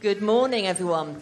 [0.00, 1.20] Good morning, everyone.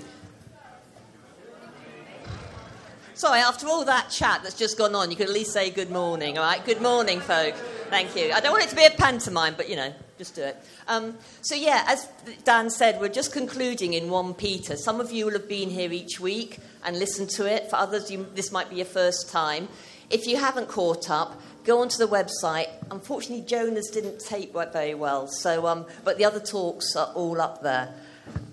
[3.14, 5.90] Sorry, after all that chat that's just gone on, you could at least say good
[5.90, 6.64] morning, all right?
[6.64, 7.56] Good morning, folk.
[7.90, 8.30] Thank you.
[8.30, 10.56] I don't want it to be a pantomime, but you know, just do it.
[10.86, 12.08] Um, so, yeah, as
[12.44, 14.76] Dan said, we're just concluding in 1 Peter.
[14.76, 17.68] Some of you will have been here each week and listened to it.
[17.68, 19.66] For others, you, this might be your first time.
[20.08, 22.68] If you haven't caught up, go onto the website.
[22.92, 27.60] Unfortunately, Jonas didn't tape very well, so, um, but the other talks are all up
[27.64, 27.92] there.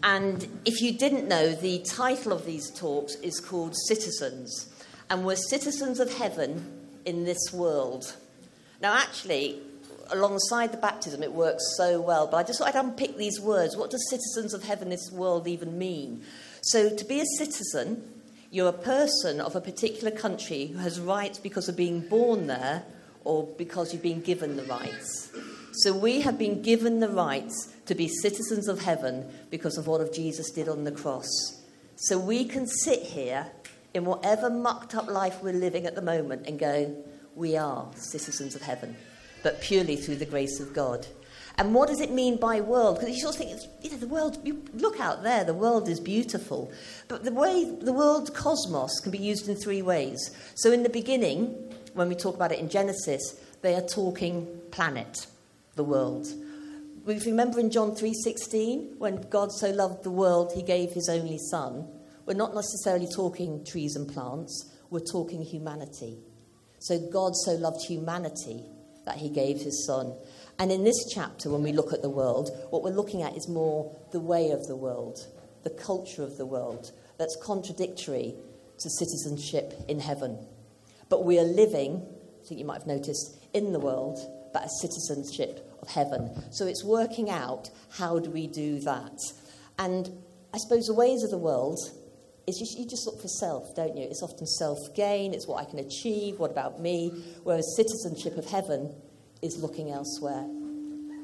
[0.06, 4.68] And if you didn't know, the title of these talks is called Citizens.
[5.10, 6.64] And we're citizens of heaven
[7.06, 8.16] in this world.
[8.84, 9.62] Now, actually,
[10.12, 13.76] alongside the baptism, it works so well, but I just thought I'd unpick these words.
[13.76, 16.22] What does citizens of heaven in this world even mean?
[16.62, 18.08] So, to be a citizen,
[18.52, 22.84] you're a person of a particular country who has rights because of being born there
[23.24, 25.32] or because you've been given the rights.
[25.80, 30.00] So we have been given the rights to be citizens of heaven because of what
[30.00, 31.28] of Jesus did on the cross.
[31.98, 33.48] So we can sit here
[33.94, 36.96] in whatever mucked up life we're living at the moment and go,
[37.36, 38.96] we are citizens of heaven,
[39.44, 41.06] but purely through the grace of God.
[41.58, 43.00] And what does it mean by world?
[43.00, 45.90] Because you sort of think, you know, the world, you look out there, the world
[45.90, 46.72] is beautiful.
[47.10, 50.32] But the way the world cosmos can be used in three ways.
[50.56, 51.54] So in the beginning,
[51.94, 55.28] when we talk about it in Genesis, they are talking planet
[55.76, 56.28] the world.
[57.06, 61.38] We remember in John 3:16 when God so loved the world he gave his only
[61.38, 61.88] son.
[62.26, 66.18] We're not necessarily talking trees and plants, we're talking humanity.
[66.80, 68.66] So God so loved humanity
[69.06, 70.14] that he gave his son.
[70.58, 73.48] And in this chapter when we look at the world, what we're looking at is
[73.48, 75.28] more the way of the world,
[75.64, 78.36] the culture of the world that's contradictory
[78.80, 80.38] to citizenship in heaven.
[81.10, 82.04] But we are living,
[82.44, 84.20] I think you might have noticed, in the world,
[84.56, 86.32] but a citizenship of heaven.
[86.50, 89.20] So it's working out how do we do that.
[89.78, 90.10] And
[90.54, 91.78] I suppose the ways of the world
[92.48, 94.08] is you, you just look for self, don't you?
[94.10, 97.12] It's often self gain, it's what I can achieve, what about me?
[97.44, 98.96] Whereas citizenship of heaven
[99.42, 100.48] is looking elsewhere.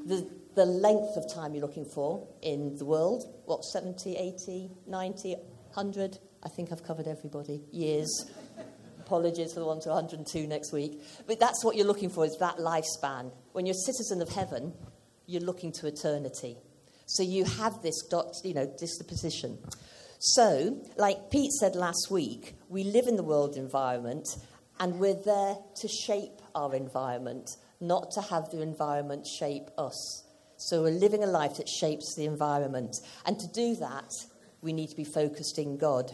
[0.08, 5.36] The, the length of time you're looking for in the world, what, 70, 80, 90,
[5.72, 6.20] 100?
[6.44, 7.62] I think I've covered everybody.
[7.72, 8.30] Years.
[9.12, 11.02] Apologies for the one to 102 next week.
[11.28, 13.34] But that's what you're looking for, is that lifespan.
[13.52, 14.72] When you're a citizen of heaven,
[15.26, 16.56] you're looking to eternity.
[17.08, 18.02] So you have this,
[18.46, 19.58] you know, disposition.
[20.18, 24.30] So, like Pete said last week, we live in the world environment
[24.80, 27.50] and we're there to shape our environment,
[27.82, 30.24] not to have the environment shape us.
[30.56, 32.96] So we're living a life that shapes the environment.
[33.26, 34.10] And to do that,
[34.62, 36.14] we need to be focused in God.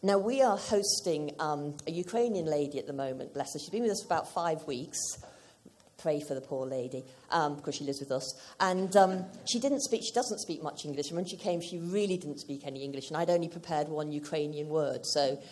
[0.00, 3.58] Now, we are hosting um, a Ukrainian lady at the moment, bless her.
[3.58, 4.98] She's been with us for about five weeks.
[5.96, 8.40] Pray for the poor lady, um, because she lives with us.
[8.60, 11.08] And um, she didn't speak, she doesn't speak much English.
[11.08, 13.08] And when she came, she really didn't speak any English.
[13.08, 15.04] And I'd only prepared one Ukrainian word.
[15.04, 15.42] So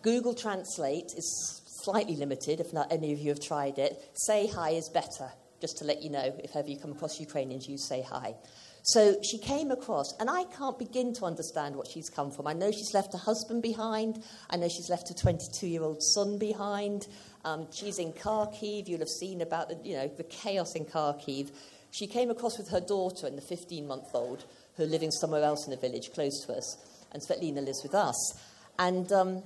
[0.00, 4.02] Google Translate is slightly limited, if not any of you have tried it.
[4.14, 5.30] Say hi is better,
[5.60, 6.34] just to let you know.
[6.42, 8.34] If ever you come across Ukrainians, you say hi.
[8.82, 12.46] So she came across, and I can't begin to understand what she's come from.
[12.46, 14.22] I know she's left her husband behind.
[14.48, 17.06] I know she's left her 22 year old son behind.
[17.44, 18.88] Um, she's in Kharkiv.
[18.88, 21.50] You'll have seen about the, you know, the chaos in Kharkiv.
[21.90, 24.44] She came across with her daughter and the 15 month old
[24.76, 26.78] who are living somewhere else in the village close to us.
[27.12, 28.40] And Svetlina lives with us.
[28.78, 29.42] And um,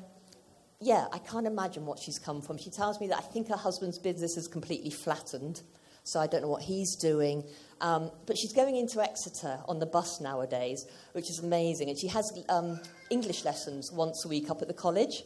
[0.80, 2.58] yeah, I can't imagine what she's come from.
[2.58, 5.62] She tells me that I think her husband's business is completely flattened.
[6.04, 7.42] So I don't know what he's doing.
[7.80, 11.90] Um, but she's going into Exeter on the bus nowadays, which is amazing.
[11.90, 12.80] And she has um,
[13.10, 15.24] English lessons once a week up at the college.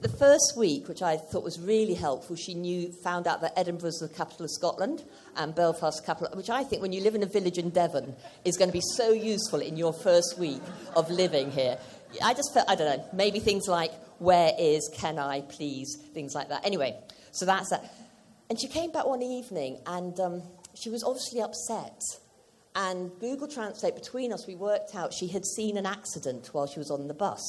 [0.00, 3.88] The first week, which I thought was really helpful, she knew, found out that Edinburgh
[3.88, 5.04] is the capital of Scotland
[5.36, 8.14] and Belfast capital, which I think when you live in a village in Devon
[8.44, 10.62] is going to be so useful in your first week
[10.94, 11.78] of living here.
[12.22, 16.34] I just felt, I don't know, maybe things like, where is, can I, please, things
[16.34, 16.64] like that.
[16.64, 16.96] Anyway,
[17.32, 17.92] so that's that.
[18.48, 20.42] And she came back one evening and um,
[20.76, 22.00] she was obviously upset.
[22.74, 26.78] And Google Translate, between us, we worked out she had seen an accident while she
[26.78, 27.42] was on the bus.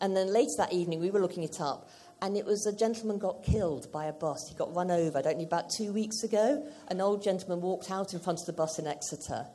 [0.00, 1.90] And then later that evening, we were looking it up,
[2.22, 4.46] and it was a gentleman got killed by a bus.
[4.48, 6.66] He got run over, I don't know, about two weeks ago.
[6.88, 9.46] An old gentleman walked out in front of the bus in Exeter,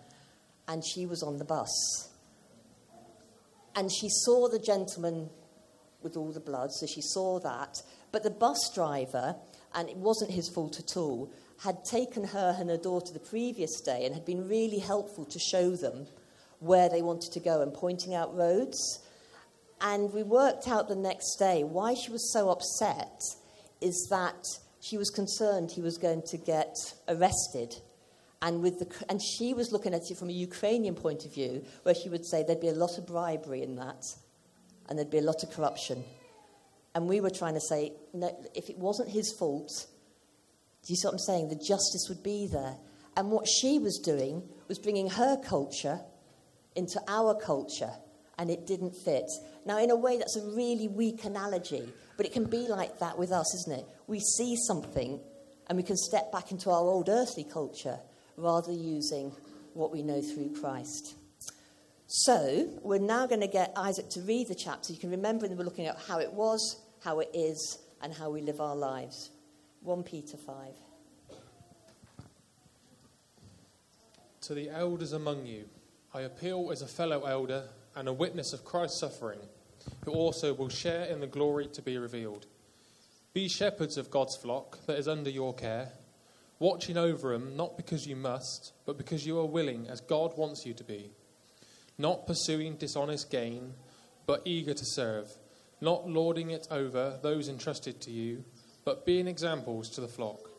[0.67, 2.09] and she was on the bus.
[3.75, 5.29] And she saw the gentleman
[6.03, 7.81] with all the blood, so she saw that.
[8.11, 9.35] But the bus driver,
[9.73, 11.31] and it wasn't his fault at all,
[11.63, 15.37] had taken her and her daughter the previous day and had been really helpful to
[15.37, 16.07] show them
[16.59, 18.99] where they wanted to go and pointing out roads.
[19.79, 23.21] And we worked out the next day why she was so upset
[23.79, 24.43] is that
[24.79, 26.75] she was concerned he was going to get
[27.07, 27.75] arrested.
[28.41, 31.63] And, with the, and she was looking at it from a Ukrainian point of view,
[31.83, 34.03] where she would say there'd be a lot of bribery in that,
[34.89, 36.03] and there'd be a lot of corruption.
[36.95, 39.85] And we were trying to say, no, if it wasn't his fault,
[40.85, 41.49] do you see what I'm saying?
[41.49, 42.75] The justice would be there.
[43.15, 45.99] And what she was doing was bringing her culture
[46.75, 47.91] into our culture,
[48.37, 49.29] and it didn't fit.
[49.65, 53.17] Now, in a way, that's a really weak analogy, but it can be like that
[53.17, 53.85] with us, isn't it?
[54.07, 55.19] We see something
[55.67, 57.99] and we can step back into our old earthly culture
[58.37, 59.31] rather using
[59.73, 61.15] what we know through Christ.
[62.07, 64.91] So, we're now going to get Isaac to read the chapter.
[64.91, 68.29] You can remember that we're looking at how it was, how it is, and how
[68.29, 69.29] we live our lives.
[69.83, 70.55] 1 Peter 5.
[74.41, 75.65] To the elders among you,
[76.13, 77.63] I appeal as a fellow elder
[77.95, 79.39] and a witness of Christ's suffering,
[80.05, 82.45] who also will share in the glory to be revealed.
[83.33, 85.89] Be shepherds of God's flock that is under your care,
[86.59, 90.63] watching over them not because you must, but because you are willing, as God wants
[90.63, 91.09] you to be.
[91.97, 93.73] Not pursuing dishonest gain,
[94.27, 95.31] but eager to serve,
[95.81, 98.43] not lording it over those entrusted to you,
[98.83, 100.49] but being examples to the flock.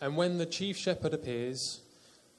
[0.00, 1.80] And when the chief shepherd appears,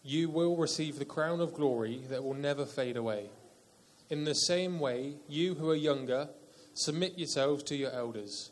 [0.03, 3.29] you will receive the crown of glory that will never fade away.
[4.09, 6.29] In the same way, you who are younger,
[6.73, 8.51] submit yourselves to your elders.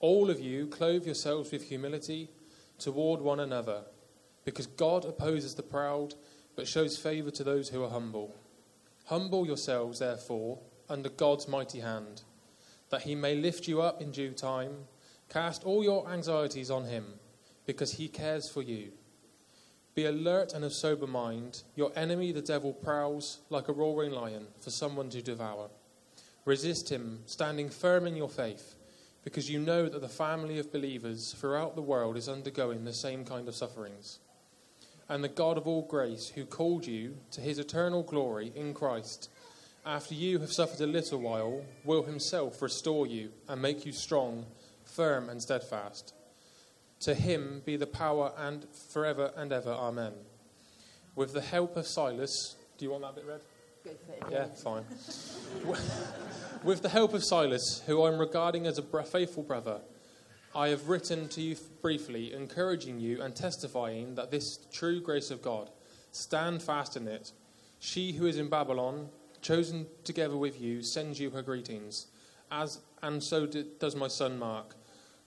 [0.00, 2.30] All of you, clothe yourselves with humility
[2.78, 3.82] toward one another,
[4.44, 6.14] because God opposes the proud,
[6.56, 8.34] but shows favor to those who are humble.
[9.04, 10.58] Humble yourselves, therefore,
[10.88, 12.22] under God's mighty hand,
[12.88, 14.86] that he may lift you up in due time.
[15.30, 17.06] Cast all your anxieties on him,
[17.64, 18.90] because he cares for you.
[19.94, 21.62] Be alert and of sober mind.
[21.76, 25.70] Your enemy, the devil, prowls like a roaring lion for someone to devour.
[26.44, 28.74] Resist him, standing firm in your faith,
[29.22, 33.24] because you know that the family of believers throughout the world is undergoing the same
[33.24, 34.18] kind of sufferings.
[35.08, 39.28] And the God of all grace, who called you to his eternal glory in Christ,
[39.86, 44.46] after you have suffered a little while, will himself restore you and make you strong,
[44.90, 46.14] firm, and steadfast.
[47.00, 49.70] To him be the power and forever and ever.
[49.70, 50.12] Amen.
[51.14, 53.40] With the help of Silas, do you want that bit read?
[54.30, 54.84] Yeah, fine.
[56.62, 59.80] With the help of Silas, who I'm regarding as a faithful brother,
[60.54, 65.40] I have written to you briefly, encouraging you and testifying that this true grace of
[65.40, 65.70] God,
[66.10, 67.32] stand fast in it.
[67.78, 69.08] She who is in Babylon,
[69.40, 72.08] chosen together with you, sends you her greetings,
[72.50, 74.74] as and so does my son Mark.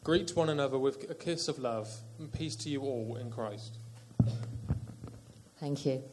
[0.03, 1.89] Greet one another with a kiss of love,
[2.19, 3.77] and peace to you all in Christ.
[5.61, 6.03] Thank you.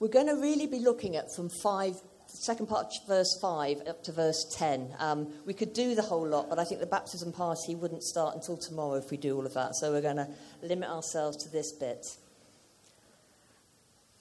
[0.00, 1.94] We're going to really be looking at from five,
[2.26, 4.92] second part, verse 5 up to verse 10.
[4.98, 8.34] Um, we could do the whole lot, but I think the baptism party wouldn't start
[8.34, 9.76] until tomorrow if we do all of that.
[9.76, 10.28] So we're going to
[10.62, 12.16] limit ourselves to this bit.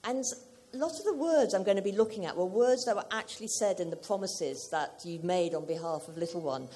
[0.04, 0.24] And
[0.76, 3.06] a lot of the words I'm going to be looking at were words that were
[3.12, 6.70] actually said in the promises that you made on behalf of little one.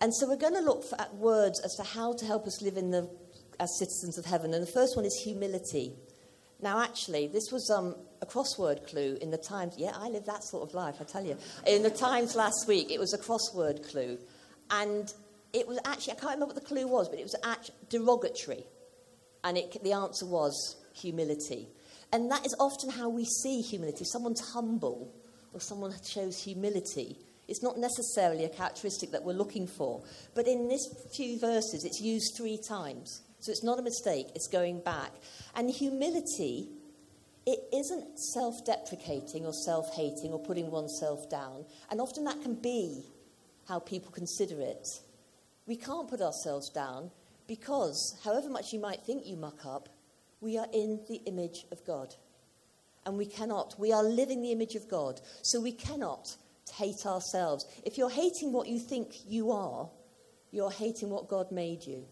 [0.00, 2.76] And so we're going to look at words as to how to help us live
[2.76, 3.08] in the,
[3.58, 4.52] as citizens of heaven.
[4.52, 5.94] And the first one is humility.
[6.60, 9.74] Now, actually, this was um, a crossword clue in the Times.
[9.76, 11.36] Yeah, I live that sort of life, I tell you.
[11.66, 14.18] In the Times last week, it was a crossword clue.
[14.70, 15.12] And
[15.52, 18.64] it was actually, I can't remember what the clue was, but it was actually derogatory.
[19.44, 21.68] And it, the answer was humility.
[22.12, 24.02] And that is often how we see humility.
[24.02, 25.14] If someone's humble
[25.52, 30.02] or someone shows humility, it's not necessarily a characteristic that we're looking for.
[30.34, 33.22] But in this few verses, it's used three times.
[33.40, 35.12] So it's not a mistake, it's going back.
[35.54, 36.68] And humility,
[37.46, 41.64] it isn't self deprecating or self hating or putting oneself down.
[41.90, 43.04] And often that can be
[43.68, 44.86] how people consider it.
[45.66, 47.10] We can't put ourselves down
[47.46, 49.88] because, however much you might think you muck up,
[50.40, 52.14] we are in the image of God.
[53.04, 55.20] And we cannot, we are living the image of God.
[55.42, 56.36] So we cannot
[56.74, 57.64] hate ourselves.
[57.84, 59.88] If you're hating what you think you are,
[60.50, 62.04] you're hating what God made you.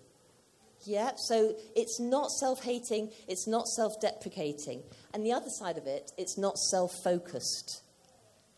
[0.87, 4.82] Yeah, so it's not self hating, it's not self deprecating.
[5.14, 7.82] And the other side of it, it's not self focused.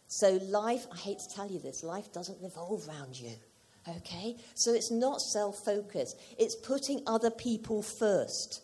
[0.09, 3.33] So life, I hate to tell you this, life doesn't revolve around you.
[3.88, 4.37] Okay?
[4.55, 8.62] So it's not self focused, it's putting other people first.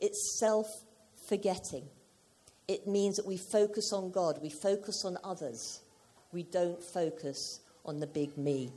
[0.00, 0.66] It's self
[1.28, 1.88] forgetting.
[2.66, 5.80] It means that we focus on God, we focus on others
[6.34, 8.72] we don't focus on the big me.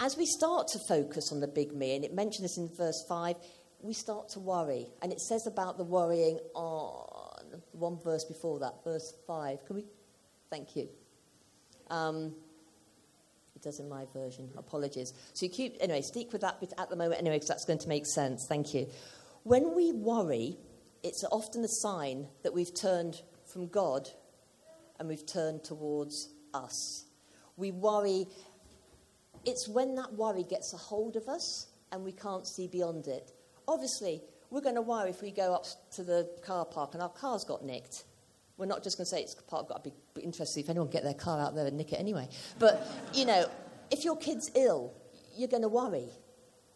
[0.00, 3.04] As we start to focus on the big me, and it mentions this in verse
[3.08, 3.36] 5,
[3.80, 4.88] we start to worry.
[5.00, 9.64] And it says about the worrying on one verse before that, verse 5.
[9.64, 9.84] Can we?
[10.50, 10.88] Thank you.
[11.88, 12.34] Um,
[13.54, 14.50] it does in my version.
[14.56, 15.12] Apologies.
[15.34, 17.78] So you keep, anyway, stick with that bit at the moment anyway, because that's going
[17.78, 18.46] to make sense.
[18.48, 18.88] Thank you.
[19.44, 20.56] When we worry,
[21.04, 24.08] it's often a sign that we've turned from God
[25.02, 27.06] and we've turned towards us.
[27.56, 28.28] We worry,
[29.44, 33.32] it's when that worry gets a hold of us and we can't see beyond it.
[33.66, 35.64] Obviously, we're going to worry if we go up
[35.96, 38.04] to the car park and our car's got nicked.
[38.58, 39.70] We're not just going to say it's parked.
[39.70, 42.28] Got to be interested if anyone get their car out there and nick it anyway.
[42.60, 43.46] But you know,
[43.90, 44.92] if your kid's ill,
[45.36, 46.10] you're going to worry.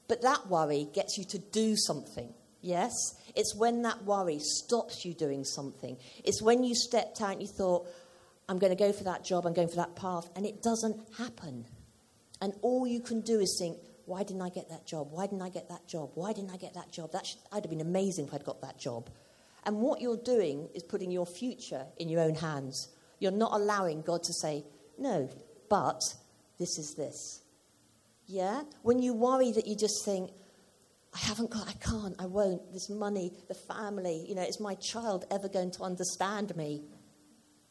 [0.08, 2.34] But that worry gets you to do something.
[2.60, 2.92] Yes?
[3.36, 5.96] It's when that worry stops you doing something.
[6.24, 7.86] It's when you stepped out and you thought,
[8.48, 11.00] I'm going to go for that job, I'm going for that path, and it doesn't
[11.18, 11.66] happen.
[12.40, 15.08] And all you can do is think, why didn't I get that job?
[15.10, 16.10] Why didn't I get that job?
[16.14, 17.12] Why didn't I get that job?
[17.12, 19.10] That should, I'd have been amazing if I'd got that job.
[19.64, 22.88] And what you're doing is putting your future in your own hands.
[23.18, 24.64] You're not allowing God to say,
[24.96, 25.28] no,
[25.68, 26.00] but
[26.58, 27.42] this is this.
[28.26, 28.62] Yeah?
[28.82, 30.30] When you worry that you just think,
[31.12, 34.74] I haven't got, I can't, I won't, this money, the family, you know, is my
[34.74, 36.82] child ever going to understand me?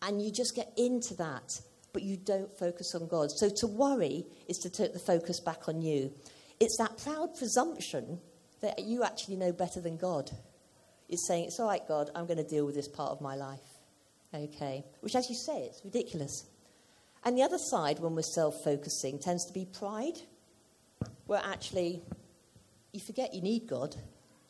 [0.02, 1.60] And you just get into that
[1.96, 3.32] but you don't focus on God.
[3.32, 6.12] So to worry is to take the focus back on you.
[6.60, 8.20] It's that proud presumption
[8.60, 10.30] that you actually know better than God.
[11.08, 13.36] It's saying, It's all right, God, I'm going to deal with this part of my
[13.36, 13.80] life.
[14.34, 14.84] Okay.
[15.00, 16.46] Which, as you say, it's ridiculous.
[17.24, 20.20] And the other side, when we're self focusing, tends to be pride,
[21.28, 22.02] where actually
[22.92, 23.96] you forget you need God,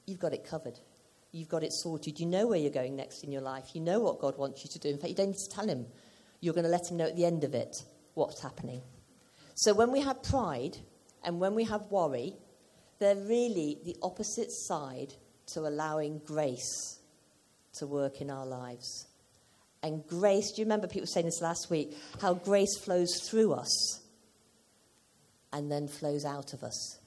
[0.08, 0.80] you've got it covered.
[1.36, 2.20] You've got it sorted.
[2.20, 3.72] You know where you're going next in your life.
[3.74, 4.89] You know what God wants you to do.
[4.89, 5.86] In fact, you don't need to tell Him
[6.39, 8.82] you're going to let him know at the end of it what's happening.
[9.56, 10.77] So when we have pride
[11.24, 12.36] and when we have worry,
[13.00, 15.13] they're really the opposite side
[15.48, 17.00] to allowing grace
[17.74, 19.08] to work in our lives.
[19.82, 21.98] And grace, do you remember people saying this last week?
[22.22, 24.01] How grace flows through us
[25.51, 27.00] and then flows out of us.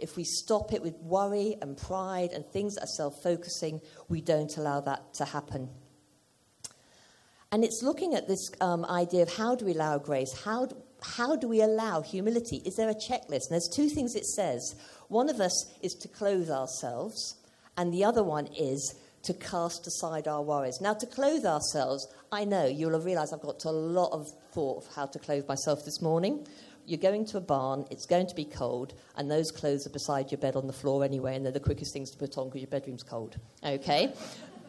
[0.00, 4.20] If we stop it with worry and pride and things that are self focusing, we
[4.20, 5.68] don't allow that to happen.
[7.52, 10.32] And it's looking at this um, idea of how do we allow grace?
[10.44, 12.62] How do, how do we allow humility?
[12.64, 13.48] Is there a checklist?
[13.48, 14.76] And there's two things it says.
[15.08, 17.36] One of us is to clothe ourselves,
[17.76, 20.80] and the other one is to cast aside our worries.
[20.80, 24.84] Now, to clothe ourselves, I know you'll have realized I've got a lot of thought
[24.84, 26.46] of how to clothe myself this morning.
[26.86, 30.30] You're going to a barn, it's going to be cold, and those clothes are beside
[30.30, 32.62] your bed on the floor anyway, and they're the quickest things to put on because
[32.62, 33.36] your bedroom's cold.
[33.64, 34.12] Okay?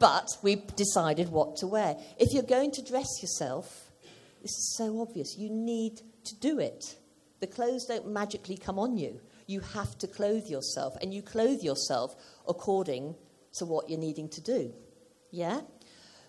[0.01, 1.95] but we've decided what to wear.
[2.17, 3.91] If you're going to dress yourself,
[4.41, 5.37] this is so obvious.
[5.37, 6.95] You need to do it.
[7.39, 9.21] The clothes don't magically come on you.
[9.45, 12.15] You have to clothe yourself, and you clothe yourself
[12.47, 13.15] according
[13.53, 14.73] to what you're needing to do.
[15.29, 15.61] Yeah?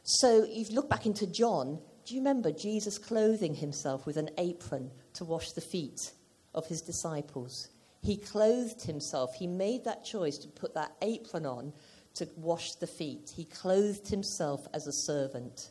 [0.02, 1.80] So you look back into John.
[2.04, 6.12] Do you remember Jesus clothing himself with an apron to wash the feet
[6.54, 7.68] of his disciples?
[8.02, 9.34] He clothed himself.
[9.34, 11.72] He made that choice to put that apron on
[12.14, 13.32] to wash the feet.
[13.34, 15.70] He clothed himself as a servant.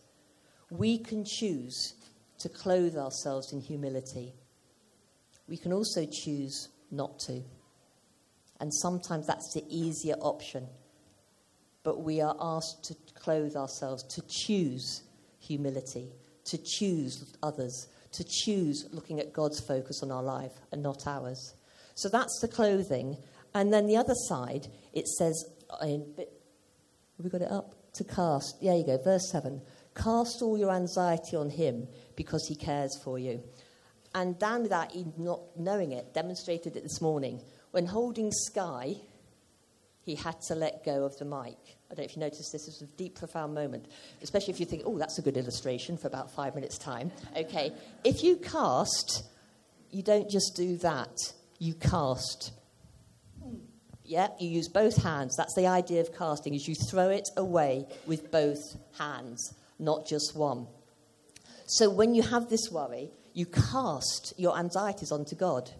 [0.69, 1.95] We can choose
[2.39, 4.33] to clothe ourselves in humility.
[5.47, 7.43] We can also choose not to.
[8.61, 10.67] And sometimes that's the easier option.
[11.83, 15.01] But we are asked to clothe ourselves, to choose
[15.39, 16.11] humility,
[16.45, 21.53] to choose others, to choose looking at God's focus on our life and not ours.
[21.95, 23.17] So that's the clothing.
[23.53, 27.75] And then the other side, it says, uh, in, have we got it up?
[27.95, 28.61] To cast.
[28.61, 29.61] There you go, verse 7.
[29.95, 33.43] Cast all your anxiety on him because he cares for you.
[34.15, 37.41] And Dan, without even not knowing it, demonstrated it this morning.
[37.71, 38.95] When holding Sky,
[40.03, 41.57] he had to let go of the mic.
[41.89, 43.85] I don't know if you noticed this, this was a deep, profound moment,
[44.21, 47.11] especially if you think, oh, that's a good illustration for about five minutes' time.
[47.35, 47.71] Okay,
[48.03, 49.25] if you cast,
[49.91, 51.15] you don't just do that,
[51.59, 52.53] you cast.
[54.03, 55.35] Yeah, you use both hands.
[55.37, 58.59] That's the idea of casting, is you throw it away with both
[58.97, 60.67] hands, not just one.
[61.67, 65.71] So when you have this worry, you cast your anxieties onto God.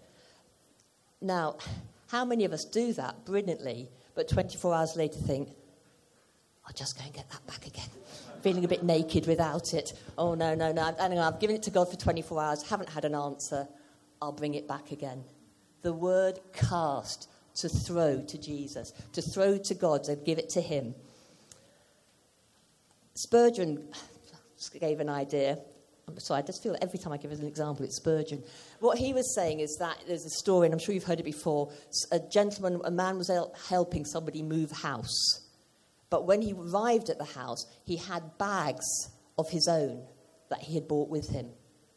[1.22, 1.58] Now,
[2.10, 5.50] how many of us do that brilliantly, but 24 hours later think,
[6.66, 7.90] I'll just go and get that back again.
[8.42, 9.94] Feeling a bit naked without it.
[10.18, 10.96] Oh, no, no, no.
[11.00, 13.68] I've given it to God for 24 hours, haven't had an answer.
[14.22, 15.24] I'll bring it back again.
[15.82, 20.62] The word cast to throw to Jesus, to throw to God, to give it to
[20.62, 20.96] Him.
[23.14, 23.88] Spurgeon
[24.80, 25.60] gave an idea.
[26.20, 28.44] So I just feel every time I give an example, it's Spurgeon.
[28.80, 31.24] What he was saying is that there's a story, and I'm sure you've heard it
[31.24, 31.72] before.
[32.12, 33.32] A gentleman, a man was
[33.68, 35.48] helping somebody move house.
[36.10, 38.86] But when he arrived at the house, he had bags
[39.38, 40.06] of his own
[40.50, 41.50] that he had brought with him.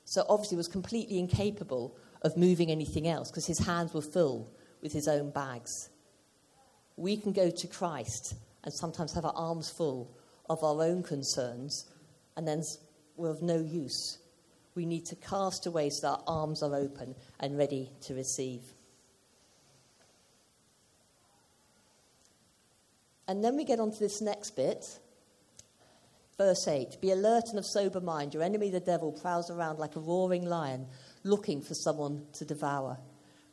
[0.05, 4.93] So obviously was completely incapable of moving anything else because his hands were full with
[4.93, 5.71] his own bags.
[6.97, 10.17] we can go to Christ and sometimes have our arms full
[10.49, 11.91] of our own concerns
[12.37, 12.63] and then
[13.17, 14.19] we're of no use.
[14.75, 18.63] We need to cast away so our arms are open and ready to receive.
[23.27, 24.85] And then we get on to this next bit.
[26.37, 28.35] Verse 8 Be alert and of sober mind.
[28.35, 30.87] Your enemy, the devil, prowls around like a roaring lion,
[31.23, 32.99] looking for someone to devour.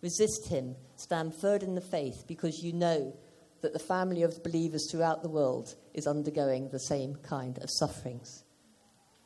[0.02, 3.16] Resist him, stand firm in the faith, because you know
[3.62, 8.44] that the family of believers throughout the world is undergoing the same kind of sufferings.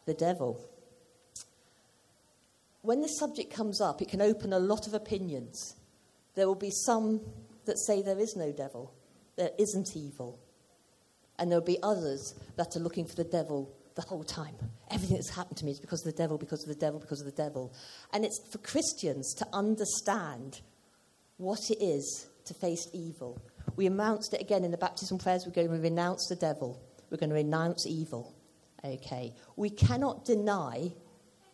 [0.05, 0.59] The devil.
[2.81, 5.75] When this subject comes up, it can open a lot of opinions.
[6.35, 7.21] There will be some
[7.65, 8.93] that say there is no devil,
[9.38, 10.39] there isn't evil.
[11.39, 14.55] And there will be others that are looking for the devil the whole time.
[14.91, 17.21] Everything that's happened to me is because of the devil, because of the devil, because
[17.21, 17.74] of the devil.
[18.13, 20.62] And it's for Christians to understand
[21.38, 23.41] what it is to face evil.
[23.75, 25.43] We announced it again in the baptism prayers.
[25.45, 26.79] We're going to renounce the devil.
[27.09, 28.35] We're going to renounce evil.
[28.86, 29.34] Okay.
[29.56, 30.92] We cannot deny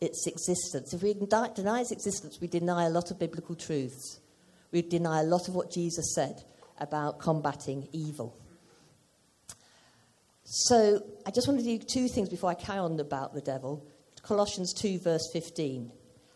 [0.01, 0.93] its existence.
[0.93, 4.19] If we deny its existence, we deny a lot of biblical truths.
[4.71, 6.43] We deny a lot of what Jesus said
[6.79, 8.35] about combating evil.
[10.43, 13.85] So I just want to do two things before I carry on about the devil.
[14.23, 15.91] Colossians 2, verse 15.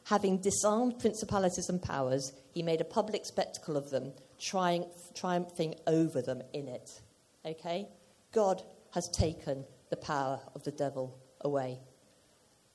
[0.06, 6.22] Having disarmed principalities and powers, he made a public spectacle of them, triumph, triumphing over
[6.22, 7.02] them in it.
[7.46, 7.88] Okay?
[8.32, 8.62] God
[8.92, 11.80] has taken the power of the devil away.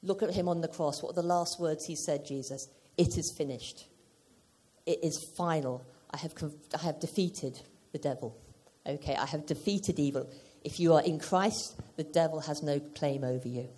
[0.03, 1.03] Look at him on the cross.
[1.03, 2.69] What are the last words he said, Jesus?
[2.97, 3.87] It is finished.
[4.87, 5.85] It is final.
[6.11, 6.35] I have,
[6.75, 7.61] I have defeated
[7.93, 8.37] the devil.
[8.87, 10.31] Okay, I have defeated evil.
[10.65, 13.69] If you are in Christ, the devil has no claim over you.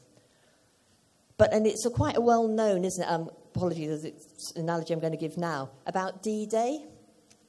[1.37, 3.11] But, and it's a quite a well known, isn't it?
[3.11, 6.85] Um, apologies, it's an analogy I'm going to give now, about D Day.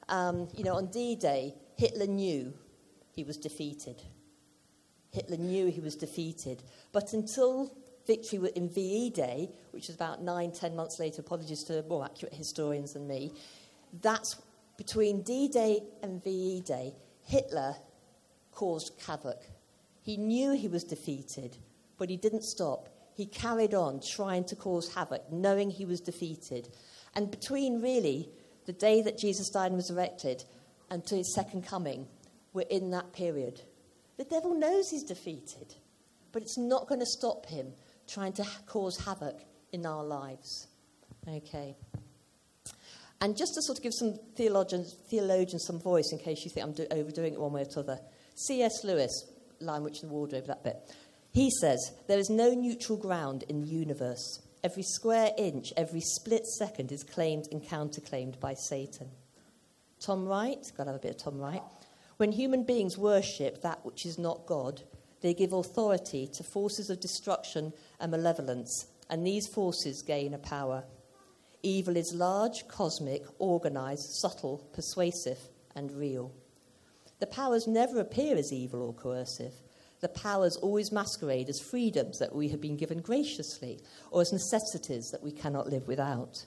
[0.08, 2.52] Um, you know, on D Day, Hitler knew
[3.12, 4.02] he was defeated.
[5.14, 6.62] Hitler knew he was defeated.
[6.92, 7.72] But until
[8.04, 12.34] victory in VE Day, which was about nine, ten months later, apologies to more accurate
[12.34, 13.32] historians than me,
[14.02, 14.36] that's
[14.76, 17.76] between D Day and VE Day, Hitler
[18.50, 19.40] caused havoc.
[20.02, 21.56] He knew he was defeated,
[21.96, 22.88] but he didn't stop.
[23.14, 26.68] He carried on trying to cause havoc, knowing he was defeated.
[27.14, 28.28] And between really
[28.66, 30.44] the day that Jesus died and resurrected
[30.90, 32.08] and to his second coming,
[32.52, 33.62] we're in that period.
[34.16, 35.74] The devil knows he's defeated,
[36.32, 37.72] but it's not going to stop him
[38.08, 39.40] trying to cause havoc
[39.72, 40.68] in our lives.
[41.26, 41.76] Okay.
[43.20, 46.66] And just to sort of give some theologians, theologians some voice in case you think
[46.66, 48.00] I'm do- overdoing it one way or the other,
[48.34, 48.84] C.S.
[48.84, 50.76] Lewis, Witch, and the Wardrobe, that bit,
[51.32, 54.40] he says, There is no neutral ground in the universe.
[54.62, 59.10] Every square inch, every split second is claimed and counterclaimed by Satan.
[60.00, 61.62] Tom Wright, got to have a bit of Tom Wright.
[62.16, 64.82] When human beings worship that which is not God,
[65.20, 70.84] they give authority to forces of destruction and malevolence, and these forces gain a power.
[71.62, 75.38] Evil is large, cosmic, organized, subtle, persuasive,
[75.74, 76.30] and real.
[77.20, 79.54] The powers never appear as evil or coercive.
[80.00, 85.08] The powers always masquerade as freedoms that we have been given graciously or as necessities
[85.10, 86.44] that we cannot live without.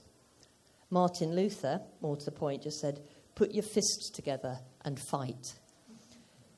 [0.91, 3.01] Martin Luther, more to the point, just said,
[3.33, 5.53] Put your fists together and fight.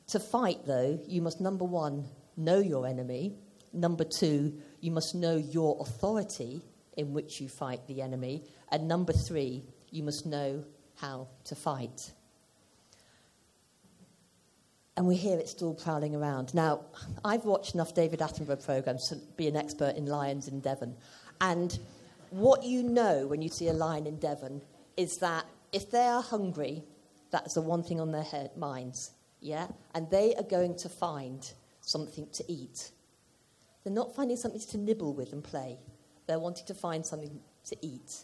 [0.09, 2.05] To fight, though, you must, number one,
[2.37, 3.33] know your enemy.
[3.73, 6.61] Number two, you must know your authority
[6.95, 8.43] in which you fight the enemy.
[8.71, 10.63] And number three, you must know
[10.95, 12.11] how to fight.
[14.95, 16.53] And we hear it still prowling around.
[16.53, 16.81] Now,
[17.25, 20.95] I've watched enough David Attenborough programs to be an expert in lions in Devon.
[21.41, 21.79] And
[22.29, 24.61] what you know when you see a lion in Devon
[24.97, 26.83] is that if they are hungry,
[27.31, 29.67] that's the one thing on their head, minds, yeah?
[29.93, 32.91] And they are going to find something to eat.
[33.83, 35.77] They're not finding something to nibble with and play.
[36.27, 38.23] They're wanting to find something to eat.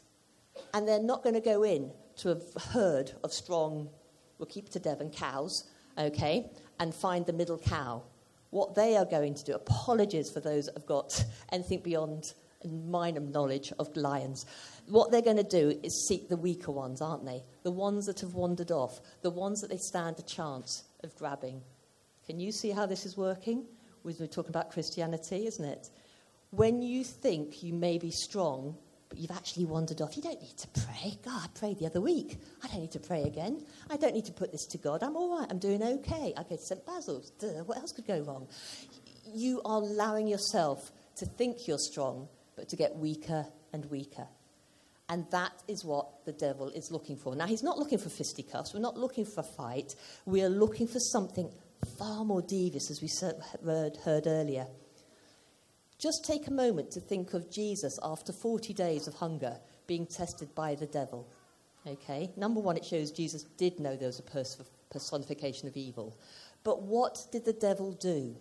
[0.73, 3.89] And they're not going to go in to a herd of strong,
[4.37, 5.65] we'll keep to Devon, cows,
[5.97, 8.03] okay, and find the middle cow.
[8.51, 12.33] What they are going to do, apologies for those that have got anything beyond
[12.65, 14.45] minor knowledge of lions.
[14.87, 17.43] What they're going to do is seek the weaker ones, aren't they?
[17.63, 21.61] The ones that have wandered off, the ones that they stand a chance of grabbing.
[22.25, 23.65] Can you see how this is working?
[24.03, 25.89] We're talking about Christianity, isn't it?
[26.51, 28.77] When you think you may be strong,
[29.09, 30.15] but you've actually wandered off.
[30.15, 31.17] You don't need to pray.
[31.23, 32.37] God, I prayed the other week.
[32.63, 33.65] I don't need to pray again.
[33.89, 35.03] I don't need to put this to God.
[35.03, 35.47] I'm all right.
[35.49, 36.33] I'm doing okay.
[36.35, 36.85] I go to St.
[36.85, 37.31] Basil's.
[37.39, 38.47] Duh, what else could go wrong?
[39.33, 44.27] You are allowing yourself to think you're strong, but to get weaker and weaker.
[45.07, 47.35] And that is what the devil is looking for.
[47.35, 48.73] Now, he's not looking for fisticuffs.
[48.73, 49.93] We're not looking for a fight.
[50.25, 51.51] We are looking for something
[51.99, 53.09] far more devious, as we
[54.03, 54.65] heard, earlier.
[55.99, 60.53] Just take a moment to think of Jesus after 40 days of hunger being tested
[60.55, 61.27] by the devil.
[61.85, 62.31] Okay?
[62.35, 64.45] Number one, it shows Jesus did know there was a
[64.89, 66.17] personification of evil.
[66.63, 68.35] But what did the devil do?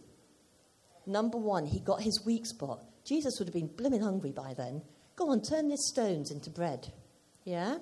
[1.07, 2.83] Number one, he got his weak spot.
[3.05, 4.81] Jesus would have been blimmin' hungry by then.
[5.17, 6.93] Go on, turn these stones into bread.
[7.45, 7.79] Yeah?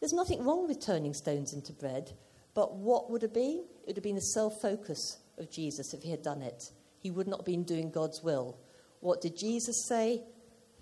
[0.00, 2.12] There's nothing wrong with turning stones into bread,
[2.54, 3.62] but what would it be?
[3.82, 6.70] It would have been the self focus of Jesus if he had done it.
[7.00, 8.58] He would not have been doing God's will.
[9.00, 10.22] What did Jesus say?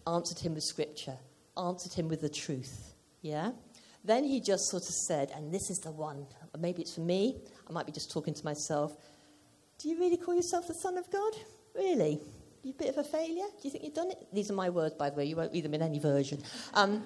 [0.06, 1.18] Answered him with scripture,
[1.56, 2.94] answered him with the truth.
[3.22, 3.52] Yeah?
[4.04, 6.26] Then he just sort of said, and this is the one,
[6.58, 8.96] maybe it's for me, I might be just talking to myself.
[9.78, 11.34] Do you really call yourself the Son of God?
[11.74, 12.20] Really?
[12.68, 13.46] You a bit of a failure?
[13.46, 14.26] Do you think you've done it?
[14.30, 15.24] These are my words, by the way.
[15.24, 16.42] You won't read them in any version.
[16.74, 17.02] Um,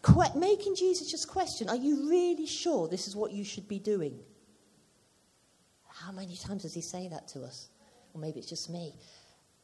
[0.00, 3.78] que- making Jesus just question, are you really sure this is what you should be
[3.78, 4.18] doing?
[5.86, 7.68] How many times does he say that to us?
[8.14, 8.94] Or maybe it's just me.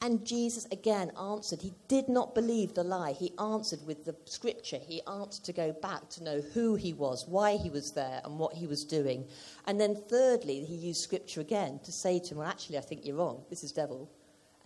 [0.03, 1.63] And Jesus again answered.
[1.63, 3.13] He did not believe the lie.
[3.13, 4.81] He answered with the scripture.
[4.87, 8.39] He answered to go back to know who he was, why he was there, and
[8.39, 9.25] what he was doing.
[9.67, 13.07] And then, thirdly, he used scripture again to say to him, Well, actually, I think
[13.07, 13.47] you're wrong.
[13.49, 14.11] This is devil.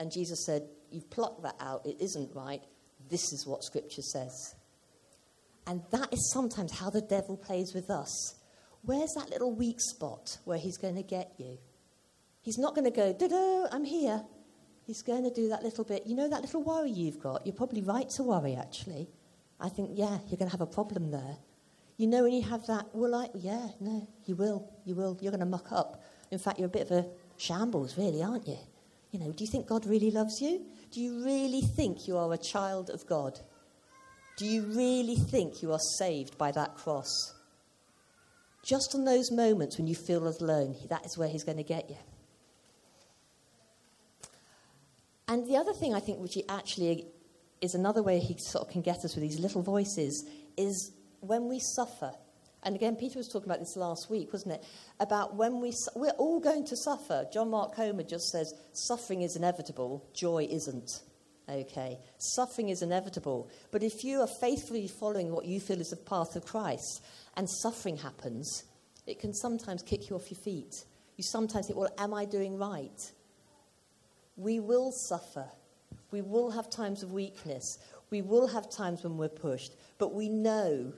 [0.01, 1.87] And Jesus said, You've plucked that out.
[1.87, 2.63] It isn't right.
[3.09, 4.57] This is what scripture says.
[5.67, 8.35] And that is sometimes how the devil plays with us.
[8.83, 11.59] Where's that little weak spot where he's going to get you?
[12.41, 14.25] He's not going to go, da I'm here.
[14.85, 16.07] He's going to do that little bit.
[16.07, 17.47] You know that little worry you've got?
[17.47, 19.09] You're probably right to worry, actually.
[19.61, 21.37] I think, yeah, you're going to have a problem there.
[21.99, 25.19] You know when you have that, well, I, yeah, no, you will, you will.
[25.21, 26.03] You're going to muck up.
[26.31, 28.59] In fact, you're a bit of a shambles, really, aren't you?
[29.11, 30.65] You know, do you think God really loves you?
[30.93, 33.39] Do you really think you are a child of God?
[34.37, 37.35] Do you really think you are saved by that cross?
[38.63, 41.91] Just on those moments when you feel alone, that is where He's going to get
[41.91, 41.97] you.
[45.31, 47.07] And the other thing I think, which he actually
[47.61, 51.49] is another way he sort of can get us with these little voices, is when
[51.49, 52.13] we suffer.
[52.63, 54.65] And again, Peter was talking about this last week, wasn't it?
[54.99, 57.27] About when we, we're all going to suffer.
[57.33, 60.91] John Mark Comer just says, suffering is inevitable, joy isn't.
[61.49, 63.49] Okay, suffering is inevitable.
[63.73, 67.03] But if you are faithfully following what you feel is the path of Christ
[67.37, 68.65] and suffering happens,
[69.07, 70.85] it can sometimes kick you off your feet.
[71.17, 73.11] You sometimes think, well, am I doing right?
[74.41, 75.47] we will suffer.
[76.11, 77.79] We will have times of weakness.
[78.09, 79.73] We will have times when we're pushed.
[79.99, 80.93] But we know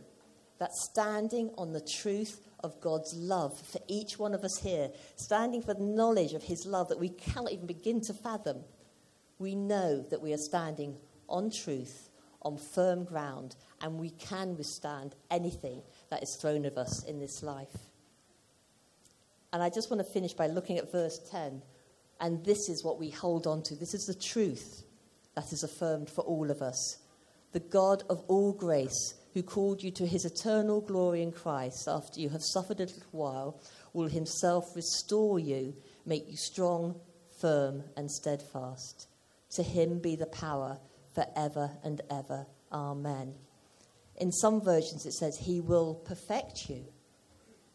[0.63, 5.61] that standing on the truth of God's love for each one of us here, standing
[5.61, 8.59] for the knowledge of His love that we cannot even begin to fathom,
[9.41, 10.97] we know that we are standing
[11.29, 12.11] on truth,
[12.43, 17.43] on firm ground, and we can withstand anything that is thrown at us in this
[17.43, 17.77] life.
[19.53, 21.61] And I just want to finish by looking at verse 10
[22.21, 23.75] and this is what we hold on to.
[23.75, 24.85] This is the truth
[25.35, 26.99] that is affirmed for all of us.
[27.51, 32.21] The God of all grace, who called you to his eternal glory in Christ after
[32.21, 33.61] you have suffered a little while,
[33.93, 37.01] will himself restore you, make you strong,
[37.41, 39.09] firm, and steadfast.
[39.53, 40.79] To him be the power
[41.15, 42.47] forever and ever.
[42.73, 43.35] Amen.
[44.17, 46.85] In some versions, it says, He will perfect you.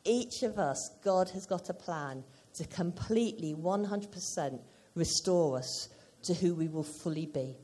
[0.04, 4.60] Each of us, God has got a plan to completely, 100%
[4.96, 5.90] restore us
[6.24, 7.56] to who we will fully be.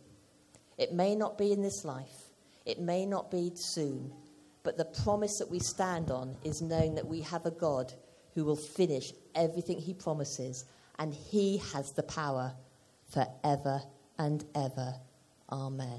[0.77, 2.22] It may not be in this life,
[2.65, 4.11] it may not be soon,
[4.63, 7.93] but the promise that we stand on is knowing that we have a God
[8.33, 10.65] who will finish everything he promises,
[10.99, 12.53] and he has the power
[13.09, 13.81] forever
[14.17, 14.95] and ever.
[15.51, 15.89] Amen.